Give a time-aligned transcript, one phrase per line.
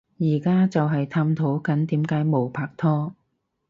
[0.17, 3.15] 而家就係探討緊點解冇拖拍